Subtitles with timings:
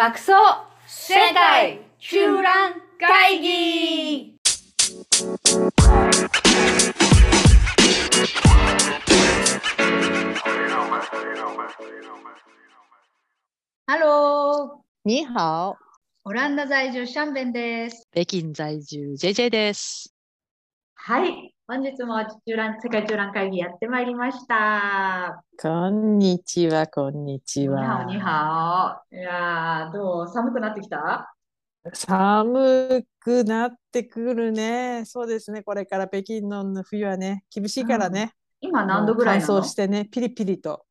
[0.00, 0.32] 爆走
[0.86, 4.34] 世界中蘭会議
[13.86, 15.76] ハロー你好、
[16.24, 18.08] オランダ在住シャンベンです。
[18.10, 20.14] 北京在住 JJ です。
[20.94, 21.54] はい。
[21.72, 25.44] 本日も中覧世界中蘭会議やってまいりました。
[25.56, 28.10] こんにちは、こんにちにははお。
[28.10, 29.14] にはお。
[29.14, 31.32] いやー、どう寒くなってきた？
[31.94, 35.04] 寒くなってくるね。
[35.04, 35.62] そうですね。
[35.62, 38.32] これから北京の冬はね、厳しいからね。
[38.60, 40.82] 今何度ぐらい乾燥してね、ピリピリと。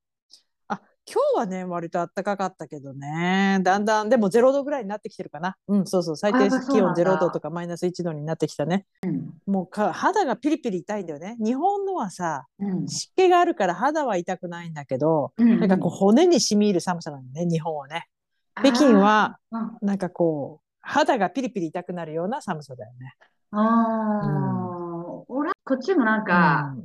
[1.09, 3.59] あ、今日はね、割と暖かかったけどね。
[3.63, 5.55] だんだん、でも0度ぐらいになってきてるかな。
[5.67, 6.16] うん、そうそう。
[6.17, 8.86] 最低気温なんだ0度とかマイナス1度になってきたね。
[9.04, 9.34] うん。
[9.45, 11.36] もうか肌がピリピリ痛いんだよね。
[11.40, 12.88] 日本のはさ、うん。
[12.88, 18.08] 湿気があるから肌は痛くないんだけど、うんなんかこう骨に染み入る寒さなのね、日本はね。
[18.55, 19.39] 北京は
[19.81, 23.16] なんかこう、肌がピリピリ痛くなるような寒さだよね。
[23.52, 26.75] あー、おらこっちもなんか、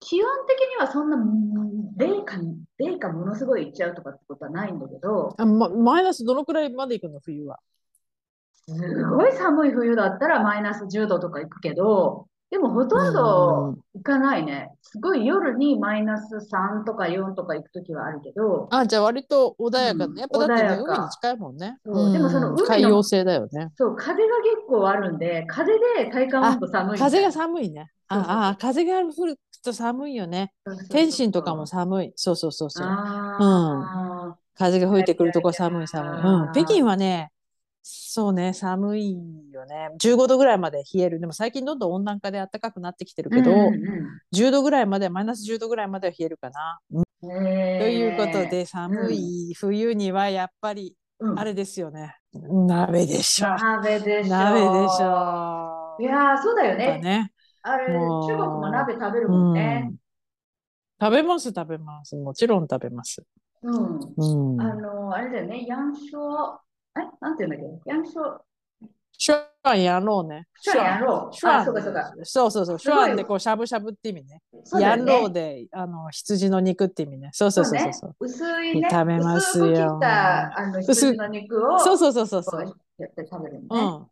[0.00, 7.58] 気温的にはそんな、うん零下に、零下ものすごいいっちゃうとかってことはないんだけど、あま、マイナスどのくらいまで行くの冬は？
[8.66, 8.72] す
[9.04, 14.70] ごい寒い冬だったらマイナス10度とか行くけど、でもほとんど行かないね。
[14.80, 20.20] すごい夜にマイナス3とか4とか行くときはあるけど、あ、じゃあ割と穏やかうんね。
[20.20, 21.78] やっぱだってね、海に近いもんね。
[21.84, 23.70] そうでもその海の海洋性だよね。
[23.76, 26.98] そう、風が結構あるんで、風で体感温度寒い。
[26.98, 27.90] 風が寒いね。
[28.08, 30.52] ああ、風が降ると寒いよね。
[30.90, 32.12] 天津とかも寒い。
[32.16, 32.86] そうそうそうそう。
[32.86, 36.20] あ風が吹いてくるとこ寒い寒い。
[36.20, 36.52] うん。
[36.52, 37.30] 北京はね、
[37.82, 39.16] そうね、寒い
[39.52, 39.90] よね。
[39.98, 41.20] 15度ぐらいまで冷える。
[41.20, 46.80] でも最近どんどん温暖化で暖かくなってきてるーけど、うんうん10度ぐらいまで、マイナス10度ぐらいまでは冷えるかな。
[46.92, 47.28] うんと
[47.88, 52.16] いうことで、寒い冬にはやっぱり、うんあれですよね。
[52.32, 53.48] 鍋でしょ。
[53.56, 54.28] 鍋でしょ。
[54.28, 55.96] 鍋でしょ。
[56.00, 56.98] いやー、そうだよね。
[57.00, 57.33] ね。
[57.66, 59.96] あれ、中国も鍋食べるうもんねん。。
[61.00, 62.14] 食べます、食べます。
[62.14, 63.22] もちろん食べます。
[63.62, 64.00] うん。
[64.16, 64.60] うん。
[64.60, 66.58] あの、あれだよね、ヤンショ
[66.96, 67.90] え、なんて言うんだっけ？
[67.90, 68.38] ヤンショ
[69.16, 70.46] シュワンやろうね。
[70.60, 71.28] シュワンやろう。
[71.30, 72.14] あ、シュワンそうかそうか。
[72.24, 72.78] そう。
[72.78, 74.42] シュワンでこうしゃぶしゃぶって意味ね。
[74.74, 77.30] ねやろうで、あの、羊の肉って意味ね。
[77.32, 78.10] そうそうそうそうそう。
[78.10, 83.66] ね、薄いね、食べますよ薄く切ったあの羊の肉をそうそうそうそうやって食べるね。
[83.70, 83.76] ん。
[83.76, 84.06] うん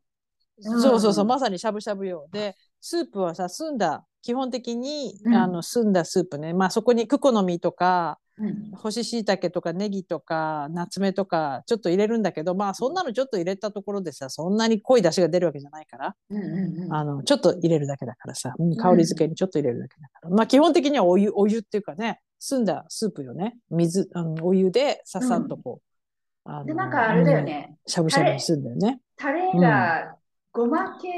[0.64, 1.24] そうそうそう。
[1.24, 2.28] まさにしゃぶしゃぶよ。
[2.30, 6.52] で、スープはさ、澄んだ、基本的に、うんあの、澄んだスープね。
[6.52, 20.30] まあ、そこにクコの実とか、うん干し椎茸とかネギとか、ナツメとか、ちょっと入れるんだけど、まあ、そんなのちょっと入れたところでさ、そんなに濃い出汁が出るわけじゃないから、うんうんうんあの、ちょっと入れるだけだからさ、うん香り付けにちょっと入れるだけだから。
[20.30, 23.58] まあ、基本的にはお湯、お湯っていうかね、澄んだスープよね。
[23.70, 29.00] 水、あのお湯でささっとこう、あので、なんかあれだようんね、しゃぶしゃぶにするんだよね。
[29.16, 30.16] タレが
[30.52, 31.08] ごま系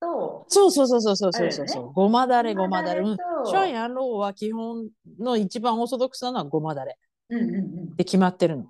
[0.00, 1.92] と、そうそうそうそうそうそうそうそう。
[1.92, 3.00] ごまだれ、ごまだれ。
[3.02, 3.16] うん。
[3.16, 4.88] と涮ャンヤンローは基本
[5.18, 8.64] の一番オーソドックスなのはごまだれうんうんうんで決まってるの。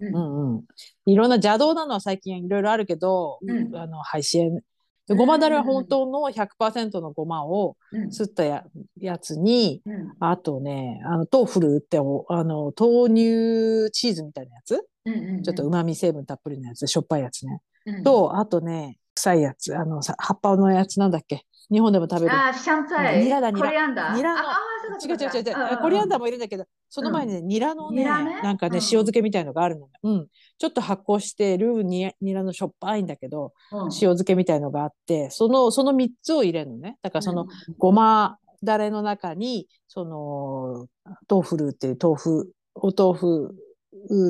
[0.00, 0.64] ううんんうん。
[1.06, 4.60] いろんな邪道なのは最近いろいろあるけど、うんあの、配信。
[5.08, 8.64] でごまだれは本当の100%のごまをうんすったや
[9.00, 17.60] やつに、うんあとね、あの、豆腐乳ってお、あの、豆乳チーズみたいなやつ、うんうんちょっと旨味成分たっぷりのやつ、しょっぱいやつね。
[17.86, 21.42] うんと、あとね、臭いやつ、あの、さ葉っぱのやつなんだっけ？
[21.68, 22.32] 日本でも食べる。
[22.32, 23.66] あー、シャンツァイ、ニラだニラ。
[23.66, 24.16] コリアンダー？
[24.16, 24.34] ニラ。
[24.34, 24.58] のあ
[25.04, 25.56] 違う違う違う違う。
[25.56, 28.40] うんうんコリアンダーもいるんだけど、その前にね、ニラのね、ね？
[28.42, 28.84] なんかね、うん。
[28.84, 29.92] 塩漬けみたいのがあるのね。
[30.04, 30.26] うん。
[30.58, 33.78] ちょっと発酵してるニニラのしょっぱいんだけど、うん。
[33.86, 36.98] 塩漬けみたいのがあって、その、その3つを入れるのね。
[37.02, 37.46] だからその、
[37.78, 40.86] ごまだれの中に、その、
[41.28, 43.54] 豆腐ルーっていう豆腐、お豆腐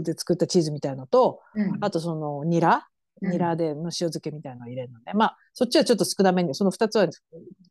[0.03, 1.79] で作ったチーズみたいのと、うん。
[1.83, 2.83] あとそのニラ、うん
[3.23, 5.13] ニラでの塩漬けみたいのを入れるのね。
[5.15, 7.09] まあ、そっちはちょっと少なめに、その2つは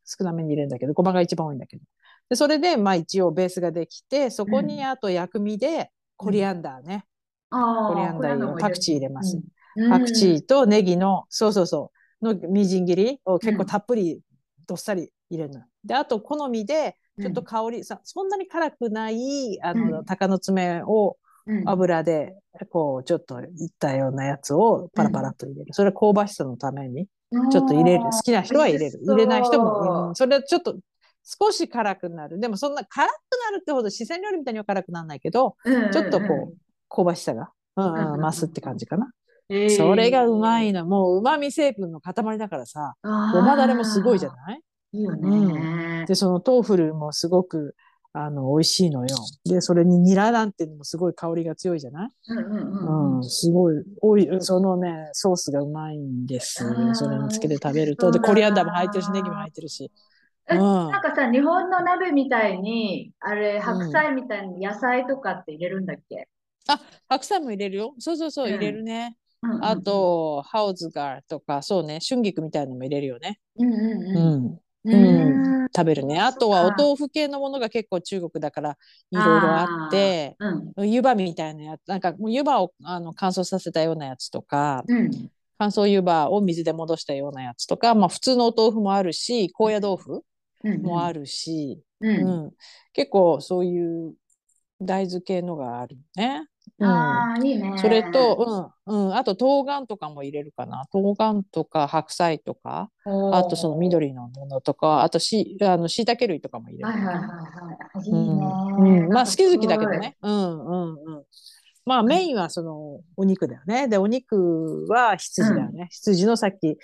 [0.06, 1.84] 少なめに入れるんだけど、ごまが一番多いんだけど。
[2.30, 7.06] で、それで、まあ一応ベースができて、そこにあと薬味でコリアンダーね。
[7.52, 9.38] あコリアンダー入れるパクチー入れます。
[9.38, 9.44] うん
[9.90, 11.92] パクチーとネギの、そうそうそ
[12.22, 14.22] う、のみじん切りを結構たっぷり
[14.66, 15.64] どっさり入れるの。
[15.84, 21.25] で、あと好みで、ちょっと香り、さそんなに辛くない、あの、うん鷹の爪をうん
[21.66, 22.36] 油で、
[22.70, 25.74] こう、ちょっといったようなやつをパラパラっと入れる。
[25.74, 27.08] それは香ばしさのために、
[27.52, 28.04] ちょっと入れる。
[28.04, 29.00] 好きな人は入れる。
[29.06, 30.78] 入れない人も、うんそれはちょっと
[31.24, 32.40] 少し辛くなる。
[32.40, 33.12] でもそんな辛く
[33.52, 35.56] なるってほど四川料理みたいには辛くならないけど、
[35.92, 36.58] ちょっとこう、
[36.90, 39.12] 香ばしさが、うんうんうんうん、増すって感じかな。
[39.50, 40.70] うん、それがうまい。
[40.70, 40.86] いの。
[40.86, 44.62] もう旨味成分の塊だからさ、ごごまだれもすごいじゃない？
[44.94, 46.06] いいよね。
[46.08, 47.76] で、その豆腐乳もすごく、
[48.18, 49.18] あの、美味しいのよ。
[49.46, 52.10] で、それにニラなんていうのもすごい香りが強いじゃない？
[52.30, 53.18] うんうんうん。
[53.18, 56.64] うん、すごい、おい、そのね、ソースがうまいんです。
[56.94, 58.12] それにつけて食べると。
[58.12, 59.92] で、コリアンダーも入ってるし、ネギも入ってるし。
[60.50, 60.60] えうん。
[60.62, 66.30] なんかさ、日本の鍋みたいに、あれ、白菜みたいに野菜とかって入れるんだっけ？
[67.10, 67.96] 白菜も入れるよ。
[68.00, 69.18] そうそうそう、うん入れるね。
[69.44, 73.40] うんうんうんあ、と、ハウズガーとか、そうね、春菊みたいなのも入れるよね。
[73.58, 74.60] うんうんううん。
[74.90, 75.62] ん。
[75.62, 75.68] うん。
[75.76, 76.20] 食べるね。
[76.20, 78.78] あとはお豆腐系のものが結構中国だから
[79.12, 80.90] いろいろあって、うん。
[80.90, 85.12] 湯葉みたいなやつ、なんかもう湯葉をあの乾燥させたようなやつとか、うん。
[85.58, 90.22] 乾燥湯葉を水で戻したようなやつとか、まあ普通のお豆腐もあるし、高野豆腐。
[90.82, 92.08] もあるし、う。
[92.08, 92.52] うんん、
[92.94, 94.16] 結構そういう
[94.82, 96.48] 大豆系のがあるね。
[96.80, 97.74] うん、ああ、いいね。
[97.78, 100.86] それと、うん、うん、あと冬瓜とかも入れるかな。
[100.92, 103.76] 冬瓜とか白菜とか、あとその。
[103.76, 107.06] 緑のものとか、あとし、あの、椎茸類とかも入れるかな。
[107.06, 107.30] はいはいはい
[107.98, 108.08] はい。
[108.08, 109.02] いういね。
[109.02, 110.18] んうん、まあ好き好きだけどね。
[110.22, 111.24] うんうんうん。
[111.86, 113.88] まあメインはそのお肉だよね。
[113.88, 115.88] で、お肉は羊だよね。
[115.92, 116.78] 羊のさっき、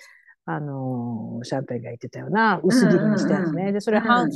[0.44, 3.52] あのーシャンペンが言ってたような薄切りにしたやつね。
[3.52, 4.30] うんうんうんで、それ半、うん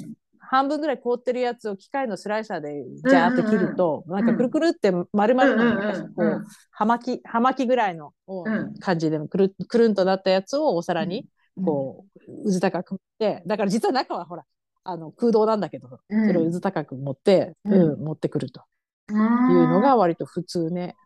[0.48, 11.26] 半分ぐらい凍ってるやつを機械のスライサーでジャーって切ると、んなんかくるくるって丸々の、うんこうんう、葉巻、葉巻ぐらいのうん感じでくるくるんとなったやつをお皿に、
[11.64, 14.44] こう、うず高く持って、だから実は中はほら、
[14.84, 16.26] あの空洞なんだけど、うん。
[16.26, 17.72] それをうず高く持って、うん。
[17.72, 18.62] うん、持ってくると。
[19.08, 20.96] うん、いうのが割と普通ね。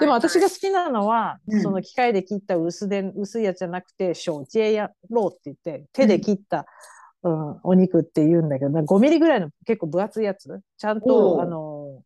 [0.00, 1.62] でも私が好きなのは、うん。
[1.62, 6.66] その機械で切った薄で薄いやつじゃなくて、小ジェやローって言って、手で切った、
[7.22, 11.40] うんお肉って言うんだけど、5ミリぐらいの結構分厚いやつ、ちゃんおと、う。
[11.40, 12.02] あの、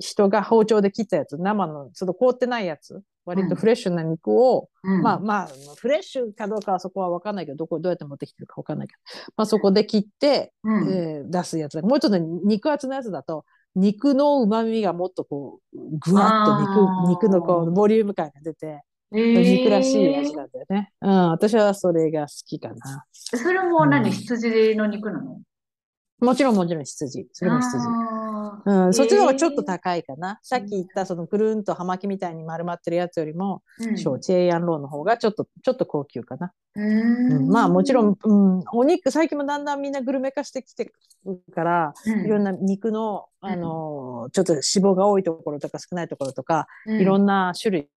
[0.00, 5.02] 人が包丁で切ったやつ、生の、ちょっと凍ってないやつ、割とフレッシュな肉を、うん。
[5.02, 10.90] まあまあ、フレッシュかどうかはそこは分かんないけど、どこ、どうやって持ってきてるか分かんないけど、まあそこで切って、うん。
[10.90, 11.76] えー出すやつ。
[11.76, 11.82] だ。
[11.82, 13.44] もうちょっと肉厚のやつだと、
[13.74, 16.52] 肉の旨味がもっとこう、ぐわっと
[17.08, 18.82] 肉、肉のこう、ボリューム感が出て、
[19.14, 20.92] えー肉らしい味なんだよね。
[21.00, 23.04] うん、私はそれが好きかな。
[23.12, 25.40] それも何、うん羊の肉なの？
[26.20, 27.26] もちろんもちろん羊。
[27.32, 27.76] それも羊。
[28.66, 30.38] うん、そっちの方がちょっと高いかな。
[30.42, 36.52] さっき言ったそのくるんと葉巻みたいに丸まってるやつよりも、うん小チェイヤンローの方がちょっと、ちょっと高級かな。
[36.76, 40.84] ううんんまあもちろん、うん、お肉、最近もだんだんみんなグルメ化してきて
[41.26, 47.88] るから、いろんな、な肉の、あの、ちょっと脂肪が多いところとか少ないところとか、うんいろんな種類、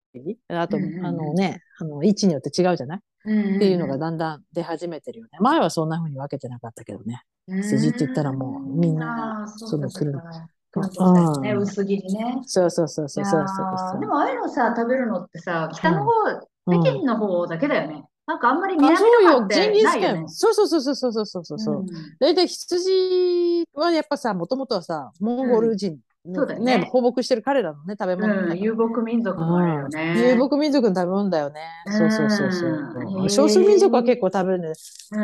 [0.49, 2.99] あと、うんうんうんあのね、あの、位置によって違うじゃない？
[2.99, 5.37] っていうのがだんだん出始めてるよね。
[5.41, 7.23] 前はそんな風に分けてなかったけどね。
[7.61, 10.47] 筋って言ったらもうみんなそのうかそう来るか
[10.91, 12.39] そう薄切りね。
[12.45, 18.03] そうそうそうそうそうそうでもああいうのさ、食べるのってさ、北の方、うん北京の方だけだよね。
[18.25, 20.29] なんかあんまりあ、南そうよ、とかってジンギスないよねカン。。
[20.29, 21.75] そうそうそうそうそうそうそうそう。
[21.79, 21.85] うん
[22.19, 25.97] 大体羊はやっぱさ、もともとはさ、モンゴル人の、
[26.33, 30.29] そうだよね放牧してる彼らのね、食べ物だうん、遊牧民族もあるよね。
[30.29, 31.61] 遊牧民族の食べ物だよね。
[31.87, 34.67] そうそうそうそう少数民族は結構食べるね。
[34.67, 34.77] うん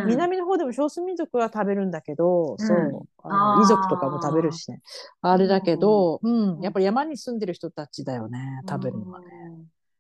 [0.08, 3.08] 南の方でも少数民族は食べるんだけど、うんそう。
[3.24, 4.82] あの遺族とかも食べるしね。
[5.22, 9.26] あれだけど、うん、やっぱり山に住んでる人たちだよね、食べるのはね。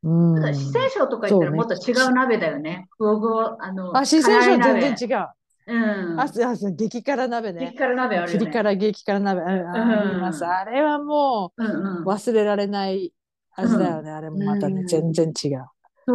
[0.03, 0.55] うん。
[0.55, 2.87] 四川省とか行ったらもっと違う鍋だよね。
[2.97, 5.27] ふわふわ、あの、あ、四川省全然違う。
[5.67, 6.19] うん。
[6.19, 7.77] あ、あそう激辛鍋ね激。
[7.77, 8.51] 辛鍋あるよね。
[8.51, 9.41] 辛激辛鍋。
[9.41, 10.45] うんあります。
[10.45, 13.13] あれはもうんうんう忘れられない
[13.55, 14.11] 味だよね。
[14.11, 15.65] あれもまたね、うん全然違う。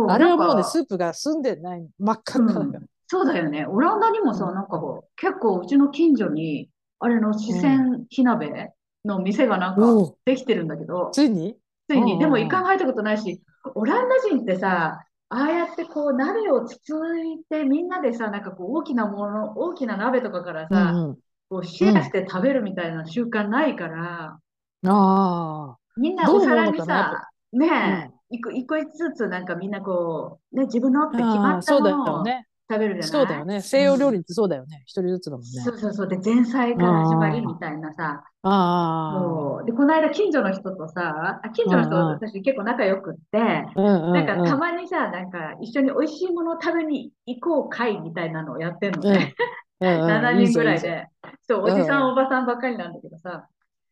[0.08, 2.80] あれはもうね、スープが澄んでない、真っ赤っかだから。
[3.06, 3.64] そうだよね。
[3.64, 6.68] オランダにもさ、うんなんかこう、結構うちの近所に、
[7.00, 8.72] あれの四川火鍋
[9.04, 11.56] の店がなんかできてるんだけど、ついに？
[11.88, 13.42] ついに、うんでも一回も入ったことないし、
[13.74, 21.18] オランダ人ってさ、ああやってこう鍋をつついてみんなでさ、なんかこう大きなもの、大きな鍋とかからうさ、んうん。
[21.50, 24.38] こうシェアして食べるみたいな習慣ないから、
[24.84, 31.20] あみんなお皿にさ、ねえ、一個一個ずつなんかみんなこう、ね、自分のってあ。
[31.26, 32.47] 決まああ、そうだったものをよね。
[32.70, 33.08] 食べるじゃない？
[33.10, 33.60] そうだよね。
[33.62, 34.82] 西洋料理ってそうだよね。
[34.86, 35.48] 一人ずつだもんね。
[35.62, 36.08] そうそうそう。
[36.08, 38.22] で、前菜から始まりみたいなさ。
[38.42, 39.20] ああ。
[39.20, 43.38] そうで、この間近所の人とさ、あ近所の人、うんうん私結構仲良くって。
[43.38, 49.34] なんかたまにさ、なんか一緒に美味しいものを食べに行こう会みたいなのをやってんのね。
[49.80, 51.06] うんうんうん 7人ぐらいで。
[51.48, 53.46] そう、おじさん、おばさんばっかりなんだけどさ。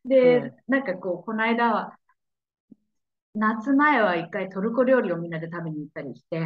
[0.05, 1.93] で、なんかこう、この間は、
[3.37, 6.39] 夏前は一回トルコ料理をみんなで食べに行ったりして、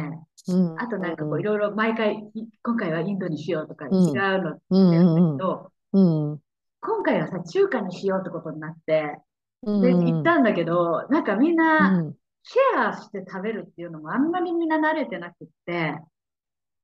[0.47, 0.79] うん。
[0.79, 5.37] あとなんかこういろいろ毎回、い今回はインドにしようとか違うのやるんだうんうん。
[5.37, 6.01] けど、う
[6.35, 6.41] ん。
[6.81, 9.17] 今回はさ、中華にしようってことになって、
[9.63, 9.81] うん。
[9.81, 12.15] で、行ったんだけど、なんかみんな、うん。
[12.43, 15.95] シェアして食べるっていうのもあんまりみんな慣れてなくって、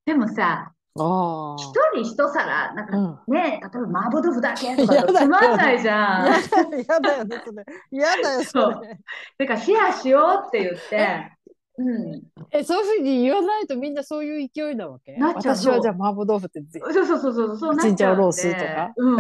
[0.06, 3.32] でもさ、あ一人一皿、なんかあ。
[3.32, 6.28] ね、例えば麻婆豆腐だけとかつまんないじゃん。
[6.28, 7.66] やだよね、それ。
[7.92, 9.00] やだよ、それ。
[9.38, 11.32] だからシェアしようって言って、
[11.80, 12.24] うん。
[12.52, 15.16] え、そういうふうに言わないとみんなそういう勢いなわけ？
[15.18, 18.32] なっちゃう私はじゃあ麻婆豆腐ってぜそうそうそうそう、そうなっチンちゃうんで。
[18.32, 19.18] ジャオロースとかうん。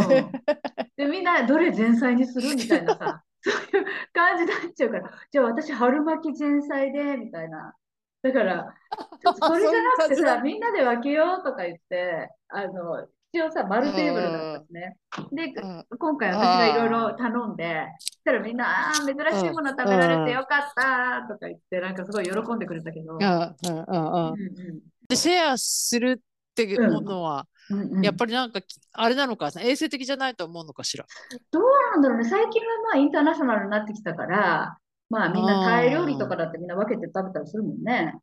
[0.97, 2.55] で、みんなどれ前菜にする？
[2.55, 7.75] みたいなさ、そういう感じになっちゃうから、じゃあ私春巻き前菜で、みたいな。
[8.23, 8.73] だから、
[9.21, 14.61] ちょっとそれじゃなくてさ、 みんなで分けようとか言って、あの、一応さ、丸テーブルだったん。
[14.61, 14.97] ですね。
[15.31, 15.53] で、
[15.99, 23.17] 今回私がいろいろ頼んで、そしたらみんな、ああー、珍しいもの食べられてよかったとか言って、なんかすごい喜んでくれたけど。
[23.17, 31.05] でシェアするってものは、うんうんうんやっぱりなんかきあれなのか衛生的じゃないと思うのかしら？
[31.51, 34.77] どうなんだろうね、最近はまあインターナショナルになってきたから、
[35.09, 38.15] まあみんなタイ料理とかだってみんな分けて食べたりするもんね。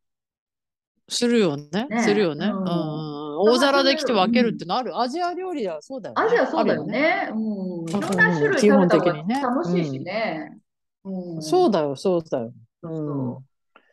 [1.07, 1.87] するよね。
[1.89, 2.47] ねするよね。
[2.47, 4.97] うんうんうん大皿で来て分けるってのある。
[4.97, 6.23] アジア料理はそうだよね。
[6.25, 7.29] アジアそうだよあるね。
[7.31, 7.35] う
[7.85, 7.89] ん。
[7.89, 10.57] いろんうんな種類食べた方が楽しいしね。
[11.03, 11.41] うん。
[11.41, 12.53] そうだよ、そうだよ。
[12.81, 13.43] そう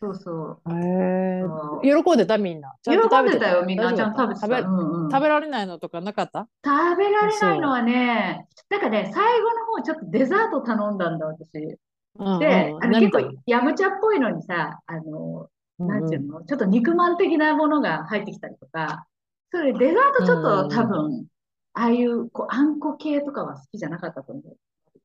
[0.00, 0.72] そうそう。
[0.72, 2.72] へえそう喜んでたみんな？
[2.84, 6.48] 喜食べてんでたよ、みんな大ちゃんと食べ食べられないのとかなかった？
[6.64, 11.78] 食べられないのはね、なんかね、最後の方ちょっとデザート頼んだんだ、私。
[12.18, 12.84] で、うんうん。
[12.84, 19.06] あの何結構ヤムチャっぽいのにさ、あの、うんなんていうの、ちょっと肉まん的なものが入ってきたりとか、
[19.50, 21.26] それデザートちょっと多分、
[21.72, 24.56] ああいうこうあんこ系とかは好きじゃなかったと思う。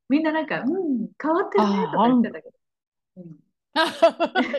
[0.08, 2.54] みんななんか、うん、変わってるねとか言ってたけど。
[3.16, 3.24] うん。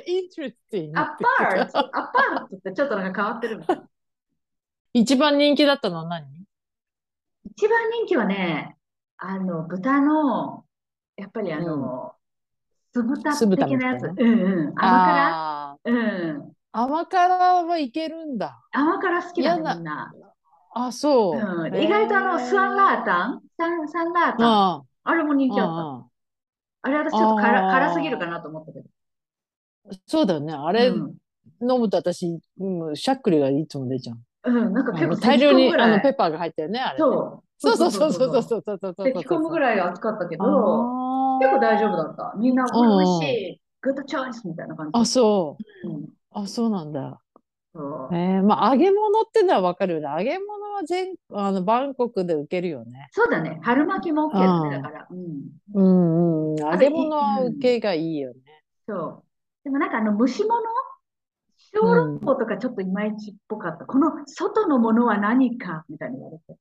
[0.08, 1.06] イントレスティングアッ
[1.38, 3.90] パーツ、アッパーツってちょっとなんか変わってるみたいな。
[4.94, 6.26] 一番人気だったのは何？
[7.46, 8.76] 一番人気はね、
[9.18, 10.66] あの、豚の、
[11.16, 12.16] やっぱりあの、
[12.92, 13.22] 酢豚
[13.56, 13.94] 的な？
[13.94, 14.04] やつ。
[14.04, 14.74] うんうん。
[14.76, 15.94] 甘辛？
[15.94, 16.52] うん。
[16.72, 18.60] 甘辛はいけるんだ。
[18.72, 20.14] 甘辛好きだみんな。
[20.74, 21.40] あ、そう。
[21.40, 21.72] うん。
[21.72, 25.74] で意外とあの、スワンラータンサン、サンラータンああれも人気あった。
[25.74, 26.06] あ
[26.82, 28.86] あれ私ちょっと辛辛すぎるかなと思ったけど。
[30.06, 30.54] そうだよね。
[30.54, 31.16] あれうん。
[31.62, 34.18] 飲むと私、うん、しゃっくりがいつも出ちゃう。
[34.52, 37.00] うん、なんか結構大量にあのペッパーが入ってるね、あれね。
[37.00, 37.44] そう。
[37.58, 38.44] そうそうそうそうそうう。
[38.44, 39.08] そうそうそうそう。
[39.08, 40.48] 咳込むぐらい暑かったけど、あ
[41.40, 42.34] 結構大丈夫だった。
[42.38, 43.62] みんな、これ美味しい。
[43.82, 44.92] グッドチョイスみたいな感じ。
[44.94, 45.90] あ、そう。
[45.90, 46.10] うん。
[46.32, 47.22] あ、そうなんだ。
[48.12, 50.08] えー、まあ揚げ物ってのはわかるよね。
[50.10, 53.08] 揚げ物は全あのバンコクで受けるよね。
[53.12, 53.60] そうだね。
[53.62, 54.78] 春巻きも OK だね。
[54.78, 55.08] だから。
[55.10, 55.28] うん。
[55.76, 56.58] うんうん。
[56.58, 58.40] 揚げ物は受けがいいよね。
[58.88, 59.24] そう。
[59.64, 60.52] でもなんかあの蒸し物？
[61.72, 63.86] 小籠包とかちょっといまいちっぽかった。
[63.86, 65.86] この外のものは何か？
[65.90, 66.60] みたいに言われて。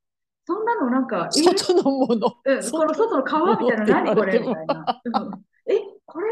[0.49, 2.35] そんなのなんか、え外のもの。
[2.43, 5.02] うん、この外の皮みたいな何これみたいな。
[5.05, 6.28] うんえ、これ、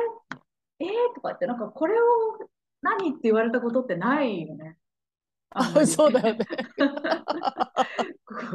[0.80, 2.04] えー、とかって、なんかこれを
[2.80, 4.78] 何って言われたことってないよね。
[5.50, 6.46] ああり そうだよね。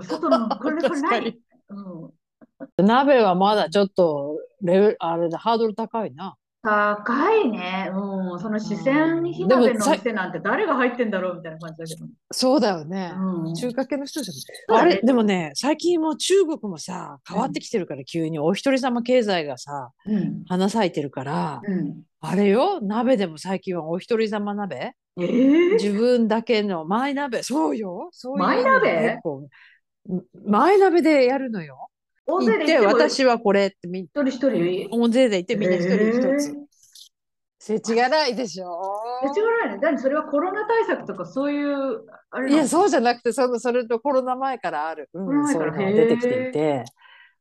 [0.01, 1.39] 外の、これ、これ何
[1.69, 6.37] うん、鍋はまだちょっとレベル、あれだ、ハードル高いな。
[6.63, 7.91] 高いね。
[7.91, 12.07] うん、その四川火鍋のさ店なんて誰が入ってんだろうみたいな感じだけど。
[12.31, 13.13] そうだよね。
[13.17, 14.81] うん、中華系の人じゃない。
[14.81, 22.03] あれ、でもね、最近もう中国もさ、変わってきてるから急にお一人様経済がさ、うん、花咲いてるから、うん。
[22.19, 24.93] あれよ、鍋でも最近はお一人様鍋？
[25.19, 27.41] えー、自分だけのマイ鍋。
[27.41, 28.09] そうよ。
[28.11, 29.01] そういうのマイ鍋？
[29.09, 29.47] 結構
[30.45, 31.87] マイ鍋でやるのよ。
[32.37, 36.49] 大行って、私はこれってみん一人一人大勢で行ってみんな一人一つ。
[36.49, 36.55] えー
[37.63, 38.81] 世知辛いでしょ？
[39.23, 39.79] え違うね。
[39.79, 46.85] だってそれはコロナ対策とかそういう、あれいや、そうじゃなくて、そのそれとコロナ前からある、うん、そういうのが出てきていて。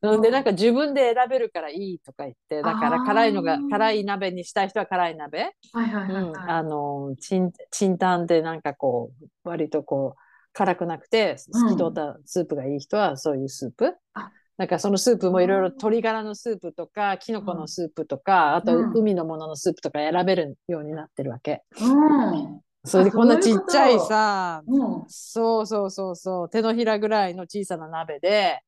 [0.03, 5.53] うんで、なんか自分で選べるからいいとか言って、だから辛いのが、辛い鍋にしたい人は辛い鍋。
[5.73, 6.51] はいはいはいうん、はい。
[6.51, 10.21] あの、チン、チンタンでなんかこう、割とこう、
[10.53, 13.95] 辛くなくて、透き通ったスープがいい人はそういうスープ。
[14.15, 21.63] あなんかそのスープもいろいろ鶏ガラのスープとか、キノコのスープとか、あとうん海のもののスープとか選べるようになってるわけ。
[21.81, 22.61] うん。
[22.85, 25.05] それでこんなちっちゃいさ、うん。
[25.09, 28.61] そうそうそうそう、手のひらぐらいの小さな鍋で、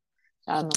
[0.46, 0.70] あの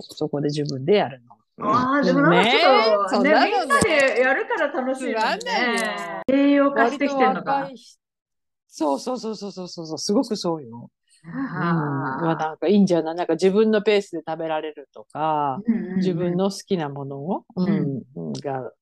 [0.00, 1.66] そこで自分でやるの。
[1.66, 6.22] ああ、でもなんかちょっと、ね、ねみんなでやるから楽しいよね。
[6.30, 7.70] 栄養化してきてんのか
[8.66, 10.90] そうそうそうそうそうそう、すごくそうよ。
[11.34, 13.14] うん、まああなんかいいんじゃない？
[13.14, 15.60] なんか自分のペースで食べられるとか、
[15.96, 18.72] 自分の好きなものを、ううんんうんが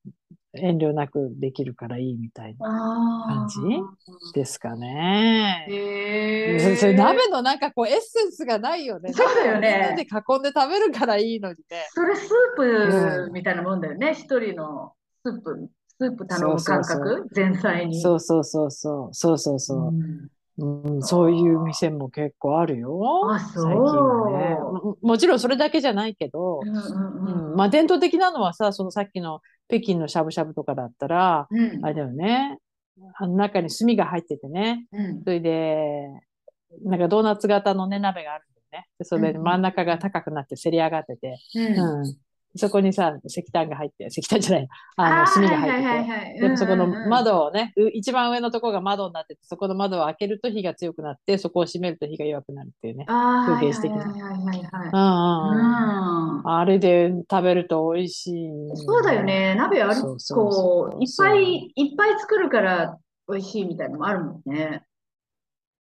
[0.59, 5.67] 遠慮なくできるからいいみたいなあ感じですかね。
[5.69, 6.97] へそそれえ。
[6.97, 9.13] 鍋のなんかこうエッセンスがないよね。
[9.13, 11.87] そうだよねで囲んで食べるからいいのにね。
[11.91, 14.15] それスープみたいなもんだよね。
[14.15, 18.01] 一人のスープ、スープ頼む感覚、前菜に。
[18.01, 19.79] そうそうそうそうそうそうそう。
[19.89, 23.01] うんうん、そういう店も結構あるよ。
[23.31, 24.97] あそう最近はねも。
[25.03, 32.59] もちろんそれだけじゃないけど、うんうんうんうんまあ伝統的なのはさ、そのさっきの北京のしゃぶしゃぶとかだったら、うんあれだよね。
[33.19, 34.87] あの中に炭が入っててね。
[34.93, 36.07] うんそれで、
[36.85, 38.89] なんかドーナツ型のね、鍋があるんだよね。
[38.99, 42.17] でそれで真ん中が高くなってせり上がってて、うんうん。
[42.57, 46.41] そこにさ、石炭が入って、石炭じゃない、あの、炭が入ってて。
[46.41, 53.07] でもそこの窓をね、う一番上のところが窓になってて、そこの窓を開けると火が強くなって、そこを閉めると火が弱くなるっていうね。
[53.07, 54.05] 風景詩的な
[56.45, 58.77] あれで食べると美味しい。
[58.77, 59.23] そうだよ。
[59.23, 59.55] ね。
[59.55, 60.03] 鍋ある
[60.35, 62.99] こう、いっぱいいっぱい作るから
[63.29, 64.83] 美味しいみたいなのもあるもんね。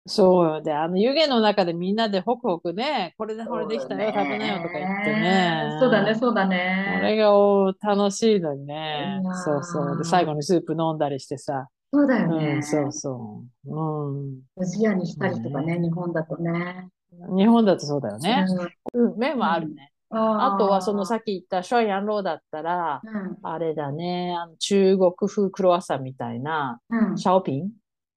[0.07, 0.63] そうよ。
[0.63, 5.79] で、あの湯気の中でみんなでホクホクね、これでこれできたよ、食べなよとか言ってね。
[5.81, 7.01] そうだね、そうだこね。
[7.03, 9.23] れがお楽しいのにね。
[9.45, 9.99] そうそう。
[9.99, 11.69] で、最後にスープ飲んだりしてさ。
[11.93, 12.63] そうだようねん、。
[12.63, 13.71] そうそう。
[13.71, 14.41] うん。
[14.57, 16.89] おじやにしたりとかね、日本だとね。
[17.37, 18.45] 日本だとそうだよね。
[18.93, 19.91] うんうん、麺はあるね。
[20.11, 27.71] ああとはそのさっき言ったショイアンローだったら、うんあれだね、あの中国風クロワッサンみたいな、うんシャオピン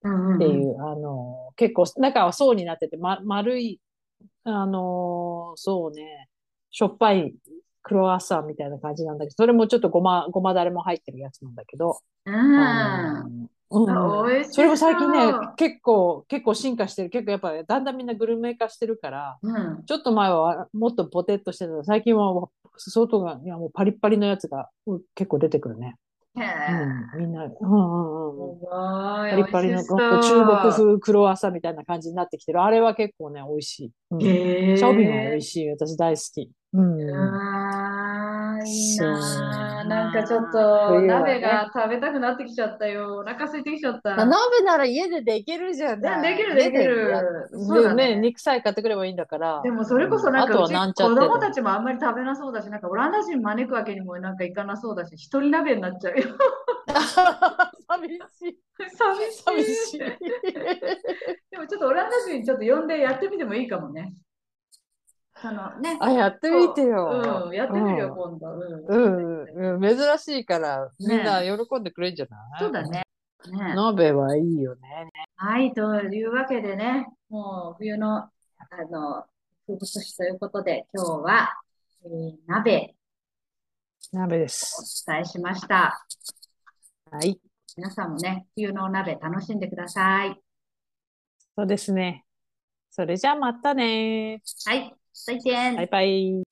[0.03, 3.81] うんっていう、あの、結構中は層になってて、ま、丸い、
[4.45, 6.29] あの、そうね、
[6.71, 7.33] しょっぱい
[7.83, 13.49] クロワッサンみたいな感じなんだけど、それもちょっとごま、ごまだれも入ってるやつなんだけど、うん。
[13.69, 17.09] うんそれも最近ね、結構、結構進化してる。
[17.09, 19.83] 結構やっぱだんだんみんなグルメ化してるから、うん。
[19.85, 25.95] ちょっと前はもっとポテッとしてたの最近は外が、いやもうパリッパリのやつがうん結構出てくるね。
[26.37, 28.59] へうん、みんな、うんうんうん。
[29.29, 29.83] パリッパリの
[30.19, 32.61] 中国風クロワッサンみたいな感じになってきてる。
[32.63, 33.91] あれは結構ね、美味しい。
[34.11, 34.41] うん、
[34.73, 35.37] シへャオビンは美い。
[35.37, 35.69] 味しい。
[35.69, 36.51] 私大好き。
[36.73, 37.41] うん。
[38.63, 39.17] そう
[39.87, 43.17] なんかちょっと鍋が食べたくなってきちゃったよ。
[43.17, 44.15] お腹空いてきちゃった。
[44.15, 47.13] 鍋なら家でできるじゃうんできるできる
[47.51, 49.61] そうだね肉さえ買ってくればいいんだから。
[49.63, 56.27] でもそれこそなんか子供たちもあんまり食べなそうだし、なんかオランダ人招くわけにもなんかいかなそうだし、一人鍋になっちゃうよ。
[57.87, 58.59] 寂しい。
[59.45, 59.99] 寂しい。
[59.99, 64.13] でもちょっとオランダ人ちょっと呼んでやってみてもいいかもね。
[65.41, 65.97] そのね。
[65.99, 67.45] あ、やってみてよ。
[67.47, 68.47] うん、やってみるよ、今度。
[68.53, 72.59] うんうん、うん、珍しいから、みんな喜んでくれるんじゃない？
[72.59, 73.03] そうだね。
[73.51, 75.09] ね鍋はいいよね。
[75.35, 78.31] はい、というわけでね、もう冬の、あ
[78.89, 79.25] の、
[79.67, 81.53] 風物詩ということで、今日は、
[82.03, 82.95] えー鍋
[84.13, 85.05] 鍋でおす。
[85.05, 86.05] 伝えしました。
[87.11, 87.39] はい。
[87.75, 90.41] 皆さんもね、冬のお鍋楽しんでください。
[91.55, 92.23] そうですね。
[92.89, 94.41] それじゃあまたね。
[94.65, 95.75] はい、再见。
[95.75, 96.46] バイバイ。